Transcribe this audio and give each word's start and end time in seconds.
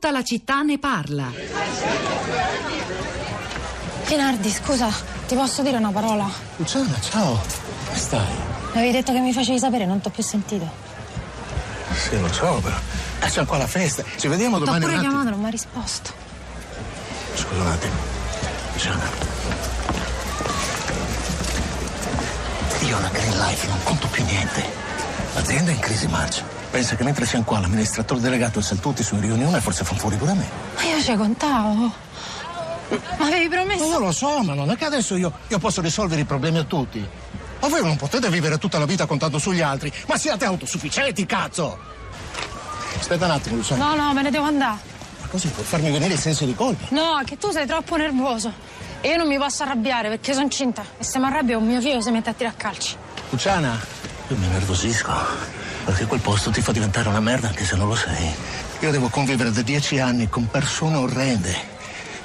Tutta 0.00 0.12
la 0.12 0.22
città 0.22 0.62
ne 0.62 0.78
parla. 0.78 1.24
Pinardi, 4.06 4.48
scusa, 4.48 4.88
ti 5.26 5.34
posso 5.34 5.62
dire 5.62 5.76
una 5.76 5.90
parola? 5.90 6.30
Luciana, 6.54 7.00
ciao. 7.00 7.40
Come 7.86 7.98
stai? 7.98 8.20
Mi 8.20 8.78
avevi 8.78 8.92
detto 8.92 9.12
che 9.12 9.18
mi 9.18 9.32
facevi 9.32 9.58
sapere, 9.58 9.86
non 9.86 10.00
ti 10.00 10.06
ho 10.06 10.10
più 10.12 10.22
sentito. 10.22 10.70
Sì, 11.94 12.20
lo 12.20 12.32
so, 12.32 12.60
però. 12.62 12.76
Eh, 13.22 13.26
c'è 13.28 13.44
qua 13.44 13.56
la 13.58 13.66
festa. 13.66 14.04
Ci 14.16 14.28
vediamo 14.28 14.58
T'ho 14.58 14.66
domani. 14.66 14.82
pure 14.84 14.92
un 14.92 14.98
attimo. 15.00 15.12
chiamato, 15.14 15.30
non 15.34 15.40
mi 15.40 15.46
ha 15.48 15.50
risposto. 15.50 16.12
Scusa 17.34 17.60
un 17.60 17.66
attimo. 17.66 17.94
Luciana. 18.74 19.10
Io 22.82 22.94
ho 22.94 22.98
una 23.00 23.08
green 23.08 23.36
life, 23.36 23.66
non 23.66 23.82
conto 23.82 24.06
più 24.06 24.22
niente. 24.22 24.64
L'azienda 25.34 25.72
è 25.72 25.74
in 25.74 25.80
crisi 25.80 26.06
marcia. 26.06 26.57
Pensa 26.70 26.96
che 26.96 27.02
mentre 27.04 27.24
siamo 27.24 27.44
qua, 27.44 27.60
l'amministratore 27.60 28.20
delegato 28.20 28.58
e 28.58 28.62
Saltuti 28.62 29.02
sono 29.02 29.22
in 29.22 29.28
riunione, 29.28 29.60
forse 29.60 29.84
fanno 29.84 29.98
fuori 29.98 30.16
pure 30.16 30.34
me. 30.34 30.48
Ma 30.74 30.82
io 30.82 31.02
ci 31.02 31.14
contavo. 31.16 31.92
Ma 33.18 33.26
avevi 33.26 33.48
promesso? 33.48 33.84
io 33.84 33.98
lo 33.98 34.12
so, 34.12 34.42
ma 34.42 34.54
non 34.54 34.70
è 34.70 34.76
che 34.76 34.84
adesso 34.84 35.16
io, 35.16 35.32
io 35.48 35.58
posso 35.58 35.80
risolvere 35.80 36.22
i 36.22 36.24
problemi 36.24 36.58
a 36.58 36.64
tutti. 36.64 37.06
Ma 37.60 37.68
voi 37.68 37.82
non 37.82 37.96
potete 37.96 38.28
vivere 38.30 38.58
tutta 38.58 38.78
la 38.78 38.84
vita 38.86 39.06
contando 39.06 39.38
sugli 39.38 39.60
altri, 39.60 39.92
ma 40.06 40.16
siate 40.16 40.44
autosufficienti, 40.44 41.26
cazzo! 41.26 41.78
Aspetta 42.98 43.24
un 43.24 43.30
attimo, 43.32 43.56
Luciana. 43.56 43.94
No, 43.94 43.94
no, 43.94 44.12
me 44.12 44.22
ne 44.22 44.30
devo 44.30 44.44
andare. 44.44 44.78
Ma 45.20 45.26
così 45.26 45.48
puoi 45.48 45.64
farmi 45.64 45.90
venire 45.90 46.14
il 46.14 46.20
senso 46.20 46.44
di 46.44 46.54
colpa. 46.54 46.86
No, 46.90 47.20
che 47.24 47.36
tu 47.36 47.50
sei 47.50 47.66
troppo 47.66 47.96
nervoso. 47.96 48.52
E 49.00 49.08
io 49.08 49.16
non 49.16 49.28
mi 49.28 49.38
posso 49.38 49.62
arrabbiare 49.62 50.08
perché 50.08 50.32
sono 50.32 50.44
incinta. 50.44 50.84
E 50.98 51.04
se 51.04 51.18
mi 51.18 51.26
arrabbio 51.26 51.60
mio 51.60 51.80
figlio 51.80 52.00
si 52.00 52.10
mette 52.10 52.30
a 52.30 52.32
tirare 52.32 52.54
a 52.54 52.58
calci. 52.58 52.96
Luciana, 53.30 53.78
io 54.28 54.36
mi 54.36 54.46
nervosisco. 54.48 55.67
Perché 55.88 56.04
quel 56.04 56.20
posto 56.20 56.50
ti 56.50 56.60
fa 56.60 56.70
diventare 56.70 57.08
una 57.08 57.18
merda 57.18 57.48
anche 57.48 57.64
se 57.64 57.74
non 57.74 57.88
lo 57.88 57.94
sei. 57.94 58.30
Io 58.80 58.90
devo 58.90 59.08
convivere 59.08 59.50
da 59.50 59.62
dieci 59.62 59.98
anni 59.98 60.28
con 60.28 60.46
persone 60.46 60.98
orrende. 60.98 61.56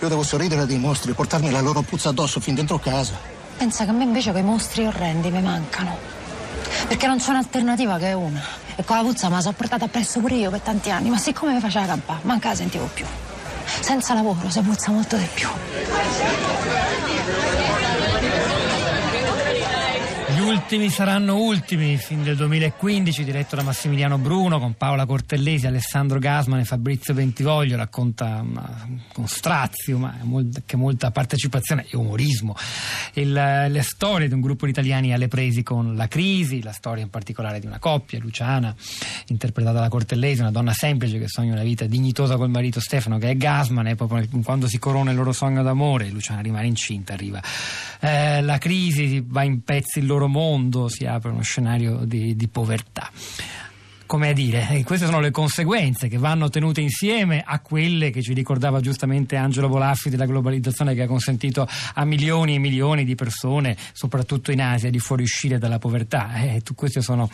Io 0.02 0.10
devo 0.10 0.22
sorridere 0.22 0.66
dei 0.66 0.78
mostri 0.78 1.12
e 1.12 1.14
portarmi 1.14 1.50
la 1.50 1.62
loro 1.62 1.82
puzza 1.82 2.10
addosso 2.10 2.42
fin 2.42 2.56
dentro 2.56 2.78
casa. 2.78 3.14
Pensa 3.56 3.86
che 3.86 3.92
a 3.92 3.94
me 3.94 4.04
invece 4.04 4.32
quei 4.32 4.44
mostri 4.44 4.86
orrendi 4.86 5.32
mi 5.32 5.42
mancano. 5.42 5.96
Perché 6.90 7.08
non 7.08 7.20
c'è 7.20 7.30
un'alternativa 7.30 7.98
che 7.98 8.08
è 8.08 8.14
una. 8.14 8.44
E 8.76 8.84
con 8.84 8.98
la 8.98 9.04
puzza 9.04 9.30
me 9.30 9.36
la 9.36 9.42
sono 9.42 9.54
portata 9.54 9.86
appresso 9.86 10.20
pure 10.20 10.36
io 10.36 10.50
per 10.50 10.60
tanti 10.60 10.92
anni, 10.92 11.10
ma 11.10 11.18
siccome 11.18 11.54
mi 11.54 11.62
faceva 11.62 11.86
campare, 11.86 12.20
manca 12.24 12.50
la 12.50 12.56
sentivo 12.56 12.90
più. 12.94 13.06
Senza 13.80 14.14
lavoro 14.14 14.50
si 14.50 14.60
puzza 14.60 14.92
molto 14.92 15.16
di 15.16 15.28
più. 15.34 15.48
Ultimi 20.44 20.90
saranno 20.90 21.38
ultimi, 21.38 21.96
film 21.98 22.24
del 22.24 22.36
2015, 22.36 23.24
diretto 23.24 23.56
da 23.56 23.64
Massimiliano 23.64 24.18
Bruno, 24.18 24.60
con 24.60 24.74
Paola 24.74 25.06
Cortellesi, 25.06 25.68
Alessandro 25.68 26.20
Gasman 26.20 26.60
e 26.60 26.66
Fabrizio 26.66 27.14
Bentivoglio, 27.14 27.78
racconta 27.78 28.42
ma, 28.44 28.88
con 29.14 29.28
strazio, 29.28 29.98
ma 29.98 30.16
anche 30.20 30.76
molta 30.76 31.12
partecipazione 31.12 31.86
e 31.90 31.96
umorismo, 31.96 32.56
il, 33.14 33.32
le 33.32 33.82
storie 33.84 34.28
di 34.28 34.34
un 34.34 34.42
gruppo 34.42 34.66
di 34.66 34.72
italiani 34.72 35.14
alle 35.14 35.30
presi 35.30 35.64
con 35.64 35.96
la 35.96 36.08
crisi, 36.08 36.62
la 36.62 36.74
storia 36.74 37.04
in 37.04 37.10
particolare 37.10 37.60
di 37.60 37.66
una 37.66 37.80
coppia, 37.80 38.20
Luciana, 38.20 38.76
interpretata 39.28 39.80
da 39.80 39.88
Cortellesi, 39.88 40.42
una 40.42 40.52
donna 40.52 40.74
semplice 40.74 41.20
che 41.20 41.28
sogna 41.28 41.54
una 41.54 41.64
vita 41.64 41.86
dignitosa 41.86 42.36
col 42.36 42.50
marito 42.50 42.82
Stefano, 42.82 43.18
che 43.18 43.30
è 43.30 43.38
Gasman, 43.38 43.88
e 43.88 43.96
proprio 43.96 44.28
quando 44.44 44.68
si 44.68 44.78
corona 44.78 45.12
il 45.12 45.18
loro 45.18 45.32
sogno 45.32 45.64
d'amore, 45.64 46.10
Luciana 46.10 46.42
rimane 46.42 46.68
incinta, 46.68 47.14
arriva. 47.14 47.42
Eh, 48.00 48.42
la 48.42 48.58
crisi, 48.58 49.24
va 49.26 49.44
in 49.44 49.64
pezzi 49.64 50.00
il 50.00 50.06
loro 50.06 50.28
mondo, 50.34 50.90
si 50.90 51.06
apre 51.06 51.30
uno 51.30 51.44
scenario 51.44 52.04
di, 52.06 52.36
di 52.36 52.48
povertà. 52.48 53.10
Come 54.06 54.30
a 54.30 54.34
dire, 54.34 54.68
eh, 54.70 54.84
queste 54.84 55.06
sono 55.06 55.20
le 55.20 55.32
conseguenze 55.32 56.08
che 56.08 56.18
vanno 56.18 56.50
tenute 56.50 56.82
insieme 56.82 57.44
a 57.46 57.60
quelle 57.60 58.10
che 58.12 58.22
ci 58.22 58.34
ricordava 58.34 58.80
giustamente 58.80 59.36
Angelo 59.36 59.68
Volaffi 59.68 60.10
della 60.10 60.26
globalizzazione 60.26 60.94
che 60.94 61.04
ha 61.04 61.08
consentito 61.08 61.68
a 61.94 62.06
milioni 62.06 62.56
e 62.56 62.60
milioni 62.60 63.06
di 63.06 63.16
persone, 63.16 63.76
soprattutto 63.94 64.52
in 64.52 64.62
Asia, 64.62 64.90
di 64.90 65.00
fuoriuscire 65.00 65.58
dalla 65.58 65.80
povertà. 65.80 66.34
Eh, 66.36 66.62
sono, 67.00 67.30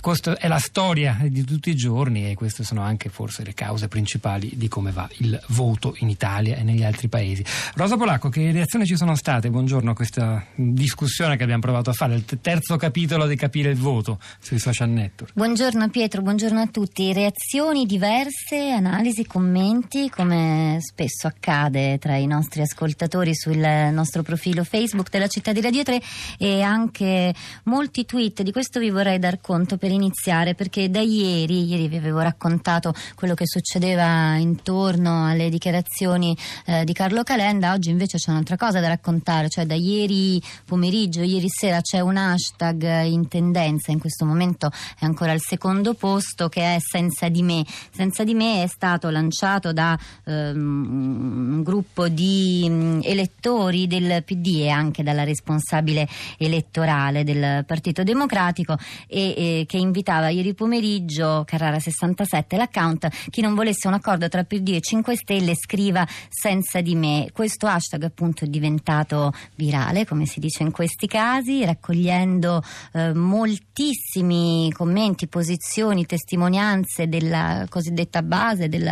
questo 0.00 0.38
è 0.38 0.48
la 0.48 0.58
storia 0.58 1.18
di 1.22 1.44
tutti 1.44 1.70
i 1.70 1.74
giorni 1.74 2.30
e 2.30 2.34
queste 2.34 2.64
sono 2.64 2.82
anche 2.82 3.08
forse 3.08 3.44
le 3.44 3.54
cause 3.54 3.88
principali 3.88 4.52
di 4.54 4.68
come 4.68 4.90
va 4.90 5.08
il 5.18 5.40
voto 5.48 5.94
in 5.98 6.08
Italia 6.08 6.56
e 6.56 6.62
negli 6.62 6.84
altri 6.84 7.08
paesi. 7.08 7.44
Rosa 7.74 7.96
Polacco, 7.96 8.28
che 8.28 8.52
reazioni 8.52 8.86
ci 8.86 8.96
sono 8.96 9.14
state? 9.14 9.50
Buongiorno 9.50 9.90
a 9.90 9.94
questa 9.94 10.44
discussione 10.54 11.36
che 11.36 11.42
abbiamo 11.42 11.62
provato 11.62 11.90
a 11.90 11.92
fare, 11.92 12.14
il 12.14 12.24
terzo 12.40 12.76
capitolo 12.76 13.26
di 13.26 13.36
capire 13.36 13.70
il 13.70 13.78
voto 13.78 14.18
sui 14.38 14.58
social 14.58 14.88
network. 14.90 15.32
Buongiorno 15.34 15.88
Pietro, 15.88 16.09
buongiorno 16.18 16.60
a 16.60 16.66
tutti. 16.66 17.12
Reazioni 17.12 17.86
diverse, 17.86 18.70
analisi, 18.70 19.24
commenti, 19.24 20.10
come 20.10 20.78
spesso 20.80 21.28
accade 21.28 21.98
tra 21.98 22.16
i 22.16 22.26
nostri 22.26 22.62
ascoltatori 22.62 23.32
sul 23.32 23.56
nostro 23.56 24.24
profilo 24.24 24.64
Facebook 24.64 25.08
della 25.08 25.28
città 25.28 25.52
di 25.52 25.60
Radio 25.60 25.84
3 25.84 26.02
e 26.36 26.62
anche 26.62 27.32
molti 27.64 28.04
tweet. 28.04 28.42
Di 28.42 28.50
questo 28.50 28.80
vi 28.80 28.90
vorrei 28.90 29.20
dar 29.20 29.40
conto 29.40 29.76
per 29.76 29.92
iniziare 29.92 30.56
perché 30.56 30.90
da 30.90 31.00
ieri, 31.00 31.64
ieri 31.64 31.86
vi 31.86 31.96
avevo 31.96 32.18
raccontato 32.18 32.92
quello 33.14 33.34
che 33.34 33.46
succedeva 33.46 34.34
intorno 34.34 35.28
alle 35.28 35.48
dichiarazioni 35.48 36.36
eh, 36.66 36.84
di 36.84 36.92
Carlo 36.92 37.22
Calenda, 37.22 37.72
oggi 37.72 37.90
invece 37.90 38.18
c'è 38.18 38.32
un'altra 38.32 38.56
cosa 38.56 38.80
da 38.80 38.88
raccontare, 38.88 39.48
cioè 39.48 39.64
da 39.64 39.74
ieri 39.74 40.42
pomeriggio, 40.66 41.22
ieri 41.22 41.48
sera 41.48 41.80
c'è 41.80 42.00
un 42.00 42.16
hashtag 42.16 43.04
in 43.04 43.28
tendenza, 43.28 43.92
in 43.92 44.00
questo 44.00 44.24
momento 44.24 44.72
è 44.98 45.04
ancora 45.04 45.30
al 45.30 45.40
secondo 45.40 45.94
posto 46.00 46.48
che 46.48 46.76
è 46.76 46.78
Senza 46.80 47.28
di 47.28 47.42
me. 47.42 47.64
Senza 47.92 48.24
di 48.24 48.34
me 48.34 48.62
è 48.62 48.66
stato 48.66 49.10
lanciato 49.10 49.72
da 49.72 49.96
ehm, 50.24 51.56
un 51.56 51.62
gruppo 51.62 52.08
di 52.08 52.66
mm, 52.68 53.00
elettori 53.02 53.86
del 53.86 54.24
PD 54.24 54.62
e 54.62 54.70
anche 54.70 55.02
dalla 55.02 55.24
responsabile 55.24 56.08
elettorale 56.38 57.22
del 57.22 57.64
Partito 57.66 58.02
Democratico 58.02 58.78
e, 59.06 59.34
e 59.36 59.64
che 59.68 59.76
invitava 59.76 60.30
ieri 60.30 60.54
pomeriggio 60.54 61.42
Carrara 61.46 61.78
67 61.78 62.56
l'account 62.56 63.08
chi 63.28 63.42
non 63.42 63.54
volesse 63.54 63.86
un 63.86 63.94
accordo 63.94 64.28
tra 64.28 64.44
PD 64.44 64.70
e 64.70 64.80
5 64.80 65.16
Stelle 65.16 65.54
scriva 65.54 66.06
senza 66.28 66.80
di 66.80 66.94
me. 66.94 67.28
Questo 67.32 67.66
hashtag 67.66 68.04
appunto 68.04 68.44
è 68.44 68.48
diventato 68.48 69.32
virale, 69.56 70.06
come 70.06 70.24
si 70.24 70.40
dice 70.40 70.62
in 70.62 70.70
questi 70.70 71.06
casi, 71.06 71.64
raccogliendo 71.64 72.62
eh, 72.92 73.12
moltissimi 73.12 74.72
commenti, 74.72 75.26
posizioni, 75.26 75.89
testimonianze 76.06 77.08
della 77.08 77.66
cosiddetta 77.68 78.22
base 78.22 78.68
del, 78.68 78.86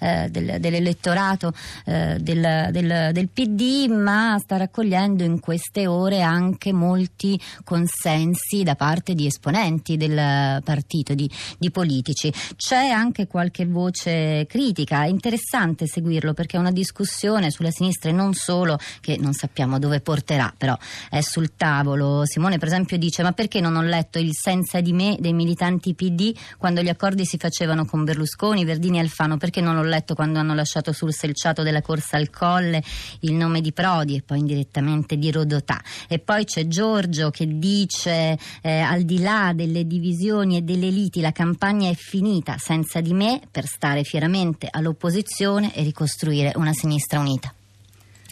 eh, 0.00 0.28
del- 0.30 0.60
dell'elettorato 0.60 1.52
eh, 1.84 2.16
del, 2.20 2.68
del- 2.70 3.10
del 3.12 3.28
PD, 3.28 3.88
ma 3.88 4.36
sta 4.38 4.56
raccogliendo 4.56 5.22
in 5.24 5.40
queste 5.40 5.86
ore 5.86 6.22
anche 6.22 6.72
molti 6.72 7.40
consensi 7.64 8.62
da 8.62 8.74
parte 8.74 9.14
di 9.14 9.26
esponenti 9.26 9.96
del 9.96 10.62
partito, 10.62 11.14
di, 11.14 11.30
di 11.58 11.70
politici. 11.70 12.32
C'è 12.56 12.86
anche 12.88 13.26
qualche 13.26 13.66
voce 13.66 14.46
critica, 14.48 15.04
è 15.04 15.08
interessante 15.08 15.86
seguirlo 15.86 16.34
perché 16.34 16.56
è 16.56 16.60
una 16.60 16.72
discussione 16.72 17.50
sulla 17.50 17.70
sinistra 17.70 18.10
e 18.10 18.12
non 18.12 18.34
solo, 18.34 18.78
che 19.00 19.16
non 19.18 19.32
sappiamo 19.32 19.78
dove 19.78 20.00
porterà, 20.00 20.52
però 20.56 20.76
è 21.10 21.20
sul 21.20 21.52
tavolo. 21.56 22.24
Simone 22.24 22.58
per 22.58 22.68
esempio 22.68 22.96
dice 22.98 23.22
ma 23.22 23.32
perché 23.32 23.60
non 23.60 23.76
ho 23.76 23.82
letto 23.82 24.18
il 24.18 24.32
senza 24.32 24.80
di 24.80 24.92
me 24.92 25.16
dei 25.18 25.32
militanti 25.32 25.94
PD 25.94 26.34
quando 26.58 26.82
gli 26.82 26.88
accordi 26.88 27.24
si 27.24 27.36
facevano 27.38 27.84
con 27.84 28.04
Berlusconi, 28.04 28.64
Verdini 28.64 28.98
e 28.98 29.00
Alfano, 29.00 29.36
perché 29.36 29.60
non 29.60 29.76
ho 29.76 29.82
letto 29.82 30.14
quando 30.14 30.38
hanno 30.38 30.54
lasciato 30.54 30.92
sul 30.92 31.12
selciato 31.12 31.62
della 31.62 31.82
corsa 31.82 32.16
al 32.16 32.30
colle 32.30 32.82
il 33.20 33.32
nome 33.34 33.60
di 33.60 33.72
Prodi 33.72 34.16
e 34.16 34.22
poi 34.22 34.38
indirettamente 34.38 35.16
di 35.16 35.30
Rodotà. 35.30 35.80
E 36.08 36.18
poi 36.18 36.44
c'è 36.44 36.66
Giorgio 36.66 37.30
che 37.30 37.58
dice 37.58 38.38
eh, 38.62 38.80
al 38.80 39.02
di 39.02 39.20
là 39.20 39.52
delle 39.54 39.86
divisioni 39.86 40.56
e 40.56 40.62
delle 40.62 40.90
liti 40.90 41.20
la 41.20 41.32
campagna 41.32 41.88
è 41.88 41.94
finita 41.94 42.56
senza 42.58 43.00
di 43.00 43.12
me 43.12 43.40
per 43.50 43.66
stare 43.66 44.02
fieramente 44.04 44.68
all'opposizione 44.70 45.74
e 45.74 45.82
ricostruire 45.82 46.52
una 46.56 46.72
sinistra 46.72 47.18
unita. 47.18 47.52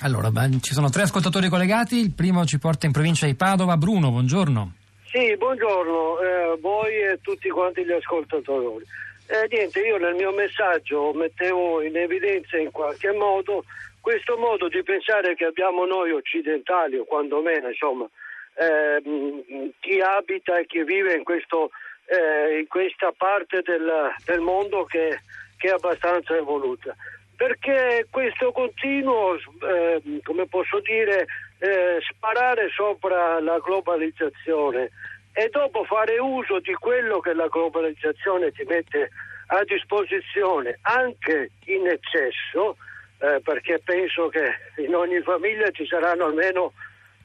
Allora, 0.01 0.33
ci 0.61 0.75
sono 0.75 0.91
tre 0.91 1.03
ascoltatori 1.03 1.49
collegati, 1.49 1.97
il 1.97 2.11
primo 2.11 2.45
ci 2.45 2.59
porta 2.59 2.87
in 2.87 2.93
provincia 2.93 3.27
di 3.27 3.35
Padova, 3.35 3.77
Bruno, 3.77 4.11
buongiorno. 4.11 4.73
Sì, 5.13 5.37
buongiorno, 5.37 6.21
eh, 6.21 6.57
voi 6.59 6.97
e 6.97 7.19
tutti 7.21 7.51
quanti 7.51 7.85
gli 7.85 7.93
ascoltatori. 7.93 8.83
Eh, 9.29 9.47
niente, 9.51 9.81
io 9.81 9.99
nel 9.99 10.15
mio 10.15 10.33
messaggio 10.33 11.13
mettevo 11.13 11.83
in 11.83 11.95
evidenza 11.99 12.57
in 12.57 12.71
qualche 12.71 13.13
modo 13.13 13.63
questo 14.01 14.39
modo 14.39 14.69
di 14.69 14.83
pensare 14.83 15.35
che 15.35 15.45
abbiamo 15.45 15.85
noi 15.85 16.13
occidentali, 16.13 16.97
o 16.97 17.05
quantomeno 17.05 17.69
insomma, 17.69 18.09
ehm, 18.55 19.73
chi 19.81 20.01
abita 20.01 20.57
e 20.57 20.65
chi 20.65 20.83
vive 20.83 21.13
in, 21.13 21.25
questo, 21.25 21.73
eh, 22.07 22.61
in 22.61 22.67
questa 22.67 23.13
parte 23.15 23.61
del, 23.61 24.15
del 24.25 24.41
mondo 24.41 24.85
che, 24.85 25.21
che 25.59 25.69
è 25.69 25.73
abbastanza 25.73 26.35
evoluta. 26.35 26.97
Perché 27.37 28.07
questo 28.11 28.51
continuo, 28.51 29.35
ehm, 29.35 30.23
come 30.23 30.47
posso 30.47 30.81
dire, 30.81 31.27
eh, 31.63 32.01
sparare 32.11 32.71
sopra 32.71 33.41
la 33.41 33.59
globalizzazione 33.61 34.91
e 35.33 35.49
dopo 35.49 35.85
fare 35.85 36.19
uso 36.19 36.59
di 36.59 36.75
quello 36.75 37.21
che 37.21 37.33
la 37.35 37.47
globalizzazione 37.47 38.51
ti 38.51 38.65
mette 38.65 39.11
a 39.47 39.63
disposizione 39.63 40.81
anche 40.83 41.51
in 41.67 41.87
eccesso, 41.87 42.77
eh, 43.19 43.41
perché 43.45 43.79
penso 43.79 44.29
che 44.29 44.43
in 44.79 44.93
ogni 44.97 45.21
famiglia 45.21 45.71
ci 45.71 45.87
saranno 45.87 46.25
almeno 46.25 46.73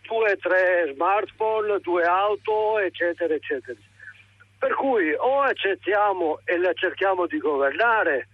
due 0.03 0.31
o 0.33 0.37
tre 0.37 0.91
smartphone, 0.93 1.79
due 1.79 2.03
auto, 2.03 2.77
eccetera, 2.77 3.33
eccetera. 3.33 3.79
Per 4.59 4.73
cui 4.75 5.13
o 5.13 5.41
accettiamo 5.41 6.41
e 6.45 6.57
la 6.59 6.73
cerchiamo 6.73 7.25
di 7.25 7.39
governare 7.39 8.27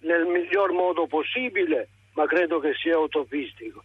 nel 0.00 0.24
miglior 0.24 0.72
modo 0.72 1.06
possibile, 1.06 1.88
ma 2.14 2.24
credo 2.24 2.60
che 2.60 2.72
sia 2.74 2.96
utopistico, 2.98 3.84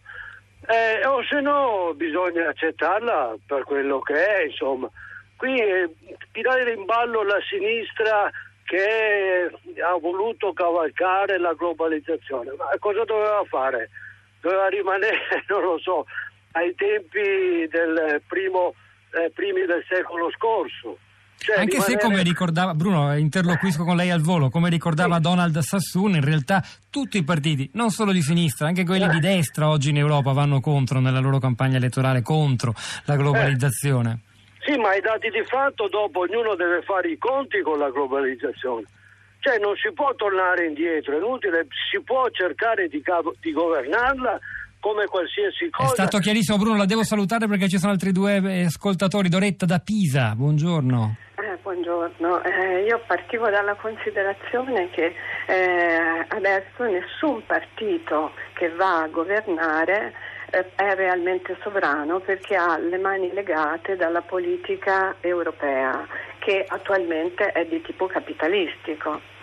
eh, 0.68 1.06
o 1.06 1.22
se 1.22 1.40
no 1.40 1.92
bisogna 1.94 2.48
accettarla 2.48 3.36
per 3.46 3.64
quello 3.64 4.00
che 4.00 4.14
è, 4.14 4.44
insomma. 4.44 4.90
Qui 5.36 5.60
eh, 5.60 5.94
tirare 6.32 6.72
in 6.72 6.84
ballo 6.84 7.22
la 7.22 7.38
sinistra 7.48 8.30
che 8.64 9.50
ha 9.80 9.98
voluto 9.98 10.52
cavalcare 10.52 11.38
la 11.38 11.52
globalizzazione, 11.52 12.52
ma 12.56 12.68
cosa 12.80 13.04
doveva 13.04 13.44
fare? 13.44 13.90
Doveva 14.40 14.66
rimanere, 14.68 15.18
non 15.48 15.62
lo 15.62 15.78
so, 15.78 16.06
ai 16.52 16.74
tempi 16.74 17.68
del 17.68 18.22
primo, 18.26 18.74
eh, 19.12 19.30
primi 19.30 19.64
del 19.66 19.84
secolo 19.88 20.30
scorso. 20.30 20.98
Cioè, 21.38 21.58
Anche 21.58 21.72
rimanere... 21.72 22.00
se 22.00 22.06
come 22.06 22.22
ricordava 22.22 22.74
Bruno, 22.74 23.16
interloquisco 23.16 23.84
con 23.84 23.96
lei 23.96 24.10
al 24.10 24.20
volo, 24.20 24.48
come 24.50 24.68
ricordava 24.68 25.16
sì. 25.16 25.20
Donald 25.20 25.58
Sassoon, 25.58 26.14
in 26.14 26.24
realtà 26.24 26.62
tutti 26.90 27.18
i 27.18 27.24
partiti, 27.24 27.70
non 27.74 27.90
solo 27.90 28.12
di 28.12 28.22
sinistra, 28.22 28.66
anche 28.66 28.84
quelli 28.84 29.04
eh. 29.04 29.10
di 29.10 29.20
destra 29.20 29.68
oggi 29.68 29.90
in 29.90 29.98
Europa 29.98 30.32
vanno 30.32 30.60
contro 30.60 30.98
nella 30.98 31.20
loro 31.20 31.38
campagna 31.38 31.76
elettorale 31.76 32.22
contro 32.22 32.74
la 33.04 33.16
globalizzazione. 33.16 34.20
Eh. 34.22 34.34
Sì, 34.66 34.76
ma 34.78 34.94
i 34.96 35.00
dati 35.00 35.28
di 35.30 35.44
fatto 35.46 35.86
dopo 35.88 36.20
ognuno 36.20 36.56
deve 36.56 36.82
fare 36.82 37.10
i 37.10 37.18
conti 37.18 37.60
con 37.60 37.78
la 37.78 37.90
globalizzazione. 37.90 38.84
Cioè 39.38 39.58
non 39.58 39.76
si 39.76 39.92
può 39.92 40.12
tornare 40.16 40.66
indietro, 40.66 41.12
è 41.12 41.18
inutile, 41.18 41.68
si 41.88 42.00
può 42.00 42.28
cercare 42.30 42.88
di, 42.88 43.00
di 43.40 43.52
governarla 43.52 44.40
come 44.86 45.06
qualsiasi 45.06 45.68
cosa. 45.68 45.90
È 45.90 45.94
stato 45.94 46.18
chiarissimo 46.18 46.58
Bruno, 46.58 46.76
la 46.76 46.84
devo 46.84 47.02
salutare 47.02 47.48
perché 47.48 47.68
ci 47.68 47.78
sono 47.78 47.90
altri 47.90 48.12
due 48.12 48.36
eh, 48.36 48.66
ascoltatori. 48.66 49.28
Doretta 49.28 49.66
da 49.66 49.80
Pisa, 49.80 50.34
buongiorno. 50.36 51.16
Eh, 51.34 51.58
buongiorno, 51.60 52.44
eh, 52.44 52.84
io 52.84 53.02
partivo 53.04 53.50
dalla 53.50 53.74
considerazione 53.74 54.88
che 54.90 55.12
eh, 55.48 56.24
adesso 56.28 56.84
nessun 56.84 57.44
partito 57.46 58.30
che 58.54 58.68
va 58.70 59.02
a 59.02 59.08
governare 59.08 60.14
eh, 60.50 60.70
è 60.76 60.94
realmente 60.94 61.56
sovrano 61.62 62.20
perché 62.20 62.54
ha 62.54 62.78
le 62.78 62.98
mani 62.98 63.32
legate 63.32 63.96
dalla 63.96 64.22
politica 64.22 65.16
europea 65.20 66.06
che 66.38 66.64
attualmente 66.66 67.50
è 67.50 67.66
di 67.66 67.82
tipo 67.82 68.06
capitalistico. 68.06 69.34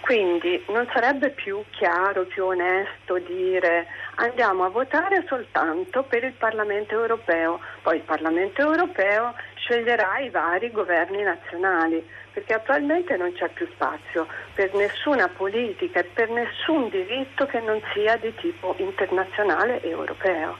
Quindi 0.00 0.62
non 0.68 0.88
sarebbe 0.92 1.30
più 1.30 1.62
chiaro, 1.70 2.24
più 2.24 2.44
onesto 2.46 3.18
dire 3.18 3.86
andiamo 4.16 4.64
a 4.64 4.68
votare 4.68 5.24
soltanto 5.28 6.02
per 6.04 6.24
il 6.24 6.32
Parlamento 6.32 6.94
europeo, 6.94 7.60
poi 7.82 7.96
il 7.96 8.02
Parlamento 8.02 8.62
europeo 8.62 9.34
sceglierà 9.54 10.18
i 10.18 10.30
vari 10.30 10.70
governi 10.70 11.22
nazionali, 11.22 12.04
perché 12.32 12.54
attualmente 12.54 13.16
non 13.16 13.32
c'è 13.32 13.48
più 13.50 13.68
spazio 13.72 14.26
per 14.54 14.74
nessuna 14.74 15.28
politica 15.28 16.00
e 16.00 16.04
per 16.04 16.28
nessun 16.30 16.88
diritto 16.88 17.46
che 17.46 17.60
non 17.60 17.80
sia 17.94 18.16
di 18.16 18.34
tipo 18.36 18.74
internazionale 18.78 19.80
e 19.80 19.90
europeo. 19.90 20.56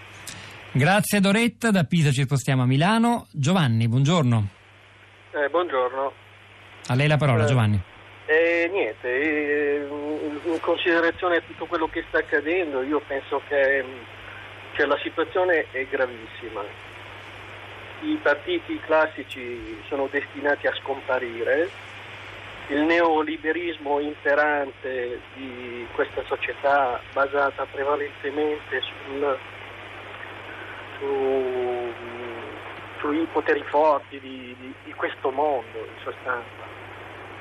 Grazie 0.72 1.20
Doretta, 1.20 1.70
da 1.70 1.84
Pisa 1.84 2.10
ci 2.10 2.22
spostiamo 2.22 2.62
a 2.62 2.66
Milano. 2.66 3.26
Giovanni, 3.32 3.88
buongiorno. 3.88 4.48
Eh, 5.32 5.48
buongiorno. 5.48 6.12
A 6.86 6.94
lei 6.94 7.08
la 7.08 7.16
parola, 7.16 7.44
eh, 7.44 7.46
Giovanni. 7.46 7.82
Eh, 8.30 8.68
niente, 8.70 9.08
eh, 9.08 9.88
in 10.44 10.60
considerazione 10.60 11.38
a 11.38 11.40
tutto 11.40 11.66
quello 11.66 11.88
che 11.88 12.04
sta 12.06 12.18
accadendo, 12.18 12.80
io 12.80 13.02
penso 13.04 13.42
che 13.48 13.84
cioè, 14.76 14.86
la 14.86 14.96
situazione 14.98 15.66
è 15.72 15.84
gravissima. 15.86 16.62
I 18.02 18.16
partiti 18.22 18.78
classici 18.86 19.82
sono 19.88 20.06
destinati 20.08 20.68
a 20.68 20.74
scomparire, 20.76 21.68
il 22.68 22.82
neoliberismo 22.82 23.98
imperante 23.98 25.22
di 25.34 25.88
questa 25.92 26.22
società 26.28 27.00
basata 27.12 27.66
prevalentemente 27.66 28.80
sul, 28.80 29.38
su, 31.00 31.92
sui 33.00 33.26
poteri 33.32 33.64
forti 33.64 34.20
di, 34.20 34.54
di, 34.56 34.72
di 34.84 34.92
questo 34.92 35.32
mondo, 35.32 35.78
in 35.78 36.00
sostanza 36.04 36.79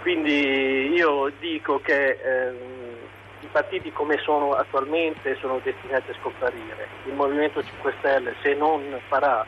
quindi 0.02 0.94
io 0.94 1.32
dico 1.40 1.80
che 1.80 2.18
ehm, 2.22 2.96
i 3.42 3.48
partiti 3.52 3.92
come 3.92 4.18
sono 4.18 4.52
attualmente 4.54 5.36
sono 5.40 5.60
destinati 5.64 6.12
a 6.12 6.16
scomparire. 6.20 6.88
Il 7.06 7.14
Movimento 7.14 7.64
5 7.64 7.94
Stelle 8.00 8.36
se 8.42 8.54
non 8.54 9.00
farà 9.08 9.46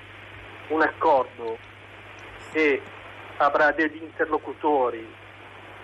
un 0.68 0.82
accordo 0.82 1.58
e 2.52 2.82
avrà 3.38 3.72
degli 3.72 4.02
interlocutori 4.02 5.08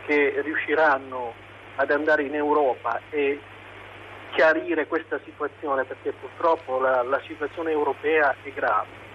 che 0.06 0.42
riusciranno 0.42 1.34
ad 1.76 1.92
andare 1.92 2.24
in 2.24 2.36
Europa 2.36 3.00
e 3.10 3.40
chiarire 4.32 4.88
questa 4.88 5.20
situazione 5.24 5.84
perché 5.84 6.12
purtroppo 6.14 6.80
la, 6.80 7.02
la 7.04 7.22
situazione 7.26 7.72
europea 7.72 8.36
è 8.42 8.52
grave 8.52 9.07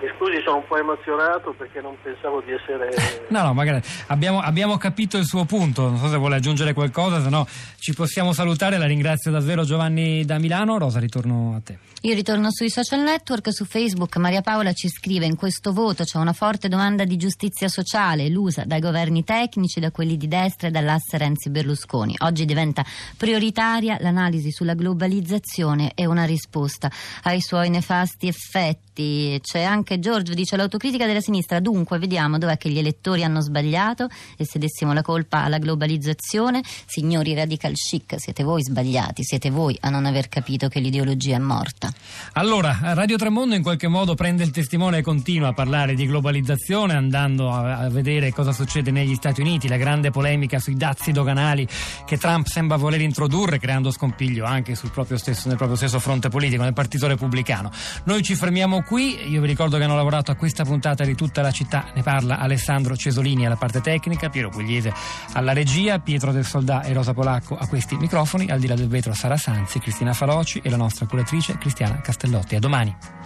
mi 0.00 0.10
scusi, 0.16 0.42
sono 0.44 0.56
un 0.56 0.66
po' 0.66 0.76
emozionato 0.76 1.54
perché 1.56 1.80
non 1.80 1.96
pensavo 2.02 2.42
di 2.44 2.52
essere. 2.52 3.22
No, 3.34 3.42
no, 3.42 3.54
magari 3.54 3.82
abbiamo, 4.08 4.40
abbiamo, 4.40 4.76
capito 4.76 5.16
il 5.16 5.24
suo 5.24 5.44
punto. 5.44 5.88
Non 5.88 5.96
so 5.98 6.08
se 6.08 6.16
vuole 6.18 6.36
aggiungere 6.36 6.72
qualcosa, 6.72 7.22
se 7.22 7.30
no 7.30 7.46
ci 7.78 7.94
possiamo 7.94 8.32
salutare. 8.32 8.76
La 8.76 8.86
ringrazio 8.86 9.30
davvero 9.30 9.64
Giovanni 9.64 10.24
da 10.24 10.38
Milano. 10.38 10.78
Rosa, 10.78 11.00
ritorno 11.00 11.54
a 11.56 11.60
te. 11.64 11.78
Io 12.02 12.14
ritorno 12.14 12.52
sui 12.52 12.68
social 12.68 13.00
network, 13.00 13.52
su 13.52 13.64
Facebook. 13.64 14.16
Maria 14.16 14.42
Paola 14.42 14.72
ci 14.72 14.88
scrive: 14.88 15.24
In 15.24 15.36
questo 15.36 15.72
voto 15.72 16.04
c'è 16.04 16.18
una 16.18 16.34
forte 16.34 16.68
domanda 16.68 17.04
di 17.04 17.16
giustizia 17.16 17.68
sociale, 17.68 18.24
elusa 18.24 18.64
dai 18.64 18.80
governi 18.80 19.24
tecnici, 19.24 19.80
da 19.80 19.90
quelli 19.90 20.16
di 20.16 20.28
destra 20.28 20.68
e 20.68 20.70
dall'asse 20.70 21.16
Renzi-Berlusconi. 21.16 22.16
Oggi 22.20 22.44
diventa 22.44 22.84
prioritaria 23.16 23.96
l'analisi 24.00 24.50
sulla 24.52 24.74
globalizzazione 24.74 25.92
e 25.94 26.06
una 26.06 26.24
risposta 26.24 26.90
ai 27.22 27.40
suoi 27.40 27.70
nefasti 27.70 28.28
effetti. 28.28 29.40
C'è 29.42 29.62
anche 29.62 29.83
anche 29.84 29.98
Giorgio 29.98 30.32
dice 30.32 30.56
l'autocritica 30.56 31.04
della 31.04 31.20
sinistra, 31.20 31.60
dunque 31.60 31.98
vediamo 31.98 32.38
dov'è 32.38 32.56
che 32.56 32.70
gli 32.70 32.78
elettori 32.78 33.22
hanno 33.22 33.42
sbagliato 33.42 34.08
e 34.38 34.46
se 34.46 34.58
dessimo 34.58 34.94
la 34.94 35.02
colpa 35.02 35.44
alla 35.44 35.58
globalizzazione, 35.58 36.62
signori 36.86 37.34
radical 37.34 37.74
chic, 37.74 38.18
siete 38.18 38.42
voi 38.42 38.62
sbagliati, 38.62 39.22
siete 39.22 39.50
voi 39.50 39.76
a 39.82 39.90
non 39.90 40.06
aver 40.06 40.30
capito 40.30 40.68
che 40.68 40.80
l'ideologia 40.80 41.36
è 41.36 41.38
morta. 41.38 41.92
Allora, 42.32 42.78
Radio 42.80 43.18
Tremondo 43.18 43.54
in 43.54 43.62
qualche 43.62 43.86
modo 43.86 44.14
prende 44.14 44.42
il 44.42 44.52
testimone 44.52 44.98
e 44.98 45.02
continua 45.02 45.48
a 45.48 45.52
parlare 45.52 45.94
di 45.94 46.06
globalizzazione 46.06 46.94
andando 46.94 47.52
a, 47.52 47.90
vedere 47.90 48.32
cosa 48.32 48.52
succede 48.52 48.90
negli 48.90 49.14
Stati 49.14 49.42
Uniti, 49.42 49.68
la 49.68 49.76
grande 49.76 50.10
polemica 50.10 50.58
sui 50.58 50.76
dazi 50.76 51.12
doganali 51.12 51.68
che 52.06 52.16
Trump 52.16 52.46
sembra 52.46 52.78
voler 52.78 53.02
introdurre 53.02 53.58
creando 53.58 53.90
scompiglio 53.90 54.46
anche 54.46 54.74
stesso, 54.74 55.48
nel 55.48 55.58
proprio 55.58 55.76
stesso 55.76 55.98
fronte 56.00 56.30
politico, 56.30 56.62
nel 56.62 56.72
Partito 56.72 57.06
Repubblicano. 57.06 57.70
Noi 58.04 58.22
ci 58.22 58.34
fermiamo 58.34 58.82
qui, 58.82 59.28
io 59.28 59.42
vi 59.42 59.46
ricordo 59.46 59.73
che 59.76 59.84
hanno 59.84 59.96
lavorato 59.96 60.30
a 60.30 60.34
questa 60.34 60.64
puntata 60.64 61.04
di 61.04 61.14
tutta 61.14 61.42
la 61.42 61.50
città. 61.50 61.86
Ne 61.94 62.02
parla 62.02 62.38
Alessandro 62.38 62.96
Cesolini 62.96 63.46
alla 63.46 63.56
parte 63.56 63.80
tecnica, 63.80 64.28
Piero 64.28 64.48
Pugliese 64.48 64.92
alla 65.32 65.52
regia, 65.52 65.98
Pietro 65.98 66.32
del 66.32 66.44
Soldà 66.44 66.82
e 66.82 66.92
Rosa 66.92 67.12
Polacco 67.12 67.56
a 67.56 67.66
questi 67.66 67.96
microfoni. 67.96 68.50
Al 68.50 68.60
di 68.60 68.66
là 68.66 68.74
del 68.74 68.88
vetro 68.88 69.14
Sara 69.14 69.36
Sanzi, 69.36 69.78
Cristina 69.78 70.12
Faloci 70.12 70.60
e 70.62 70.70
la 70.70 70.76
nostra 70.76 71.06
curatrice 71.06 71.58
Cristiana 71.58 72.00
Castellotti. 72.00 72.56
A 72.56 72.58
domani. 72.58 73.23